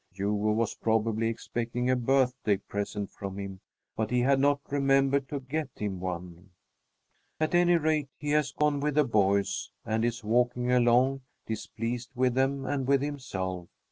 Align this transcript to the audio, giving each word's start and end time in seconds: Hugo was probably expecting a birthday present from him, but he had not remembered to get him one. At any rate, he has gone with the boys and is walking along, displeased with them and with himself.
Hugo 0.11 0.53
was 0.53 0.73
probably 0.73 1.27
expecting 1.27 1.87
a 1.87 1.95
birthday 1.95 2.57
present 2.57 3.11
from 3.11 3.37
him, 3.37 3.59
but 3.95 4.09
he 4.09 4.21
had 4.21 4.39
not 4.39 4.59
remembered 4.71 5.29
to 5.29 5.41
get 5.41 5.69
him 5.75 5.99
one. 5.99 6.49
At 7.39 7.53
any 7.53 7.75
rate, 7.75 8.09
he 8.17 8.31
has 8.31 8.51
gone 8.51 8.79
with 8.79 8.95
the 8.95 9.03
boys 9.05 9.69
and 9.85 10.03
is 10.03 10.23
walking 10.23 10.71
along, 10.71 11.21
displeased 11.45 12.09
with 12.15 12.33
them 12.33 12.65
and 12.65 12.87
with 12.87 13.03
himself. 13.03 13.67